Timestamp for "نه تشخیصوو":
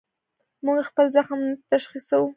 1.47-2.27